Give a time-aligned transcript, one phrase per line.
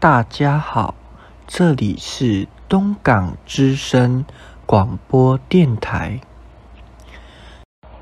[0.00, 0.94] 大家好，
[1.46, 4.24] 这里是东港之声
[4.64, 6.22] 广播电台，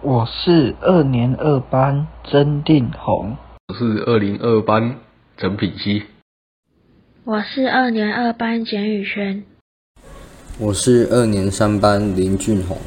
[0.00, 4.94] 我是二年二班曾定宏，我是二零二班
[5.36, 6.04] 陈品熙，
[7.24, 9.42] 我是二年二班简宇轩，
[10.60, 12.78] 我是二年三班林俊宏，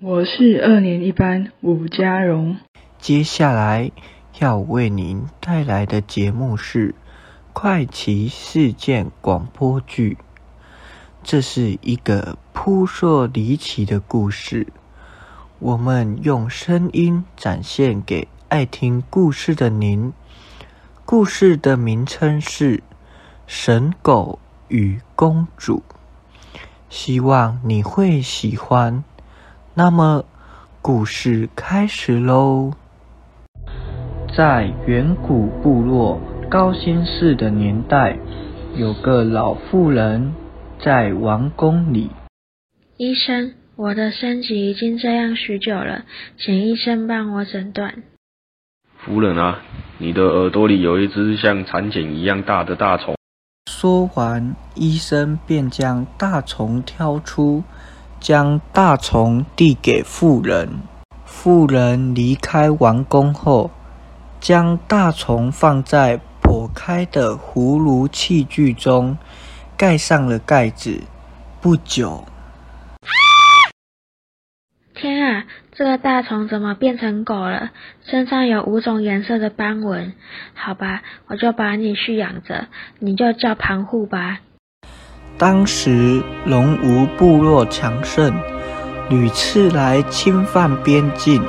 [0.00, 2.56] 我是二年一班吴家荣。
[2.98, 3.90] 接下来
[4.40, 6.94] 要为您带来的节目是。
[7.58, 10.18] 快奇事件广播剧，
[11.22, 14.66] 这是一个扑朔离奇的故事。
[15.58, 20.12] 我们用声音展现给爱听故事的您。
[21.06, 22.76] 故事的名称是
[23.46, 24.38] 《神狗
[24.68, 25.82] 与公主》，
[26.90, 29.02] 希望你会喜欢。
[29.72, 30.26] 那么，
[30.82, 32.74] 故事开始喽。
[34.36, 36.20] 在远古部落。
[36.48, 38.16] 高辛氏的年代，
[38.76, 40.32] 有个老妇人
[40.80, 42.08] 在王宫里。
[42.96, 46.04] 医生，我的身体已经这样许久了，
[46.38, 48.04] 请医生帮我诊断。
[48.98, 49.58] 夫人啊，
[49.98, 53.16] 你的耳朵里有一只像蚕茧一样大的大虫。
[53.68, 57.64] 说完，医生便将大虫挑出，
[58.20, 60.68] 将大虫递给妇人。
[61.24, 63.72] 妇人离开王宫后，
[64.38, 66.20] 将大虫放在。
[66.46, 69.18] 破开的葫芦器具中，
[69.76, 71.02] 盖上了盖子。
[71.60, 72.24] 不久，
[74.94, 75.44] 天啊！
[75.72, 77.70] 这个大虫怎么变成狗了？
[78.08, 80.14] 身上有五种颜色的斑纹。
[80.54, 82.68] 好吧，我就把你驯养着，
[83.00, 84.38] 你就叫盘户吧。
[85.36, 88.32] 当时龙吴部落强盛，
[89.10, 91.42] 屡次来侵犯边境，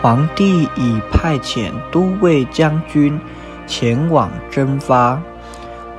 [0.00, 3.18] 皇帝已派遣都尉将军。
[3.66, 5.20] 前往征发，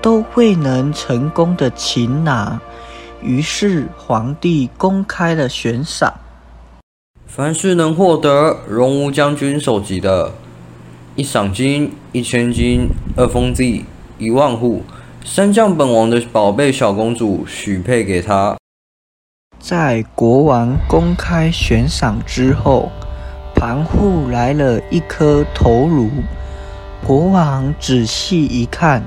[0.01, 2.59] 都未能成功的擒拿，
[3.21, 6.13] 于是皇帝公开了悬赏，
[7.25, 10.31] 凡是能获得荣武将军首级的，
[11.15, 12.87] 一赏金一千金，
[13.17, 13.85] 二封地
[14.17, 14.83] 一万户，
[15.23, 18.55] 三将本王的宝贝小公主许配给他。
[19.59, 22.91] 在国王公开悬赏之后，
[23.55, 26.09] 盘户来了一颗头颅。
[27.07, 29.03] 国王仔细一看，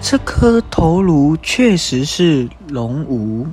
[0.00, 3.48] 这颗头颅确实是龙吴。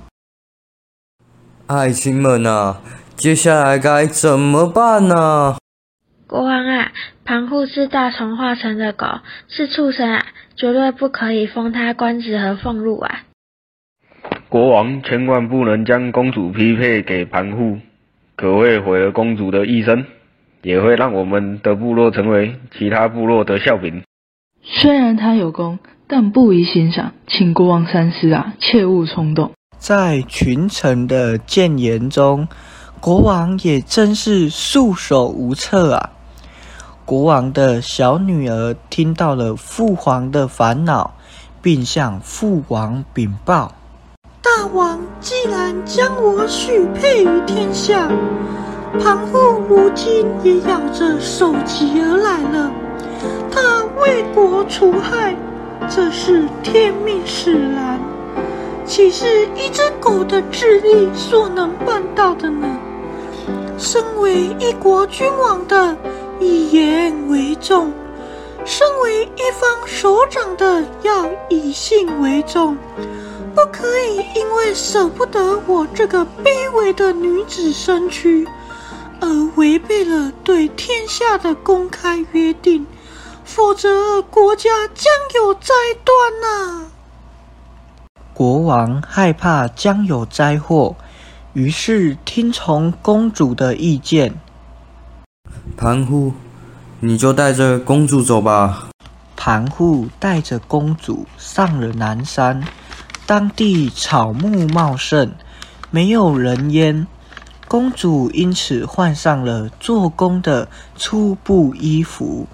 [1.65, 2.79] 爱卿们啊，
[3.15, 5.57] 接下来该怎么办呢？
[6.27, 6.91] 国王啊，
[7.25, 9.07] 庞户是大虫化成的狗，
[9.47, 13.21] 是畜生啊，绝对不可以封他官职和俸禄啊！
[14.47, 17.79] 国王千万不能将公主匹配给庞户，
[18.35, 20.05] 可会毁了公主的一生。
[20.63, 24.03] 也会让我们的部落成为其他部落的笑柄。
[24.63, 29.51] 虽然他有功，但不宜欣赏，请国王三思啊，切勿冲动。
[29.77, 32.47] 在群臣的谏言中，
[32.99, 36.11] 国王也真是束手无策啊。
[37.03, 41.15] 国王的小女儿听到了父皇的烦恼，
[41.61, 43.73] 并向父王禀报：
[44.41, 48.07] 大王既然将我许配于天下。
[48.99, 52.71] 庞户如今也咬着首级而来了，
[53.49, 55.35] 他为国除害，
[55.89, 57.99] 这是天命使然，
[58.85, 62.67] 岂是一只狗的智力所能办到的呢？
[63.77, 65.95] 身为一国君王的，
[66.39, 67.89] 以言为重；
[68.65, 72.77] 身为一方首长的，要以信为重，
[73.55, 78.45] 不可以因为舍不得我这个卑微的女子身躯。
[79.21, 82.85] 而违背了对天下的公开约定，
[83.45, 85.05] 否则国家将
[85.35, 85.73] 有灾
[86.03, 86.87] 端呐！
[88.33, 90.95] 国王害怕将有灾祸，
[91.53, 94.33] 于是听从公主的意见。
[95.77, 96.33] 盘户，
[96.99, 98.89] 你就带着公主走吧。
[99.35, 102.63] 盘户带着公主上了南山，
[103.25, 105.31] 当地草木茂盛，
[105.91, 107.05] 没有人烟。
[107.71, 112.45] 公主因此换上了做工的粗布衣服，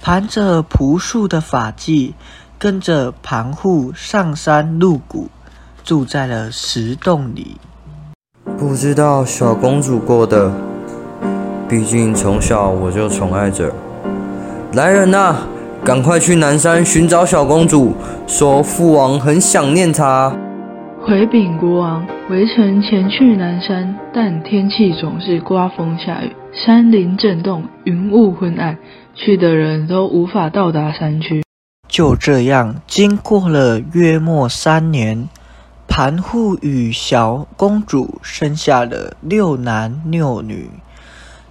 [0.00, 2.14] 盘着朴素的发髻，
[2.58, 5.28] 跟着盘户上山入谷，
[5.84, 7.58] 住在了石洞里。
[8.56, 10.50] 不知道小公主过的，
[11.68, 13.70] 毕竟从小我就宠爱着。
[14.72, 15.36] 来人呐，
[15.84, 17.92] 赶快去南山寻找小公主，
[18.26, 20.34] 说父王很想念她。
[21.06, 28.78] 回禀国王，微臣前去南山，但天气总是刮风下雨，山林震动，云雾昏暗，
[29.14, 31.42] 去的人都无法到达山区。
[31.88, 35.28] 就这样，经过了约莫三年，
[35.86, 40.70] 盘户与小公主生下了六男六女。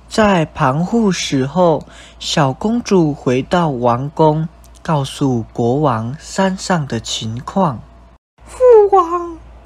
[0.08, 1.86] 在盘户死后，
[2.18, 4.50] 小公主回到王宫，
[4.82, 7.80] 告诉国王山上的情况。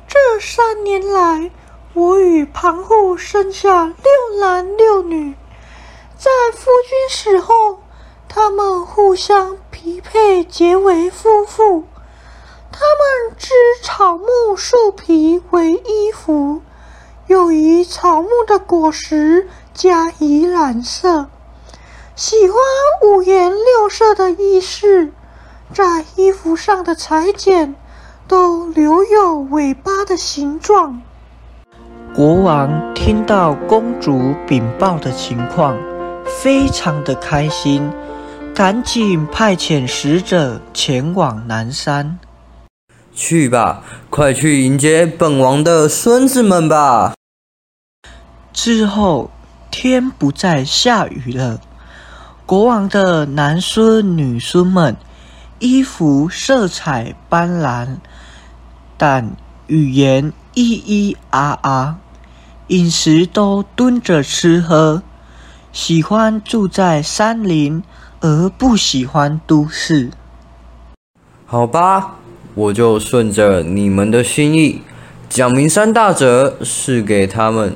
[0.08, 1.52] 这三年来，
[1.94, 5.36] 我与盘户生下六男六女。
[6.18, 7.80] 在夫君死后，
[8.30, 11.84] 他们互相匹配，结为夫妇。
[12.72, 16.62] 他们织草木树皮为衣服，
[17.28, 21.28] 又以草木的果实加以染色。
[22.16, 22.58] 喜欢
[23.04, 25.12] 五颜六色的衣饰，
[25.74, 27.76] 在衣服上的裁剪
[28.28, 31.02] 都留有尾巴的形状。
[32.14, 35.78] 国王听到公主禀报的情况。
[36.42, 37.90] 非常的开心，
[38.54, 42.20] 赶紧派遣使者前往南山。
[43.14, 47.14] 去吧，快去迎接本王的孙子们吧。
[48.52, 49.32] 之后
[49.72, 51.62] 天不再下雨了，
[52.46, 54.98] 国王的男孙女孙们
[55.60, 57.98] 衣服色彩斑斓，
[58.98, 59.32] 但
[59.68, 61.98] 语言咿咿啊啊，
[62.68, 65.04] 饮食都蹲着吃喝。
[65.72, 67.84] 喜欢住在山林，
[68.22, 70.10] 而不喜欢都市。
[71.46, 72.16] 好吧，
[72.56, 74.82] 我就顺着你们的心意，
[75.30, 77.76] 讲明三大者是给他们，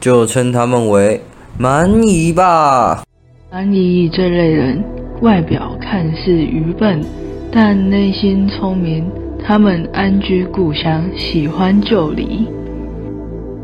[0.00, 1.22] 就称他们为
[1.58, 3.04] 蛮夷吧。
[3.50, 4.82] 蛮夷这类人，
[5.20, 7.04] 外表看似愚笨，
[7.52, 9.04] 但内心聪明。
[9.44, 12.46] 他们安居故乡，喜欢旧礼。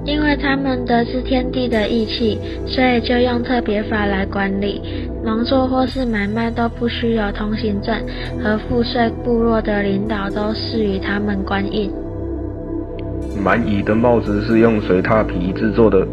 [0.04, 4.82] 因为他们得知天地的义气，所以就用特别法来管理。
[5.24, 7.94] 农作或是买卖都不需有通行证，
[8.42, 11.90] 和赋税部落的领导都是与他们官印。
[13.42, 16.06] 蛮夷的帽子是用水獭皮制作的，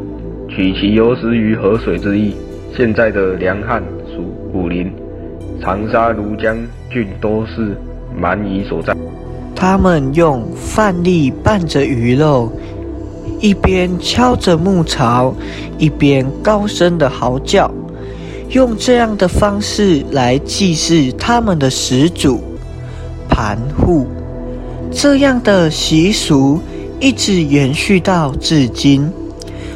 [0.47, 2.35] 取其优势于河水之意。
[2.75, 3.81] 现在的梁汉
[4.13, 4.23] 属
[4.53, 4.91] 武林，
[5.59, 6.55] 长沙、庐江
[6.91, 7.75] 郡都是
[8.15, 8.93] 蛮夷所在。
[9.55, 12.51] 他们用饭粒拌着鱼肉。
[13.41, 15.33] 一边敲着木槽，
[15.77, 17.69] 一边高声的嚎叫，
[18.49, 22.41] 用这样的方式来祭祀他们的始祖
[23.29, 24.07] 盘户。
[24.89, 26.59] 这样的习俗
[26.99, 29.11] 一直延续到至今，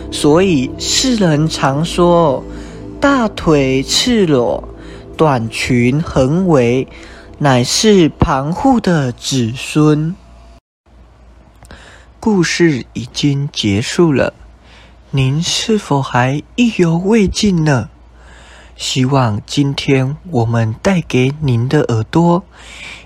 [0.09, 2.41] 所以世人常说
[2.99, 4.63] 大腿赤裸、
[5.17, 6.87] 短裙横围，
[7.41, 10.13] 乃是盘户的子孙。
[12.19, 14.33] 故事已经结束了，
[15.11, 17.89] 您是否还意犹未尽呢？
[18.75, 22.43] 希望今天我们带给您的耳朵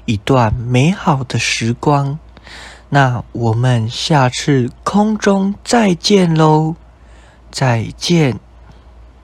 [0.06, 2.18] 一段美好的时光。
[2.90, 6.76] 那我们下次空中再见喽，
[7.52, 8.40] 再见。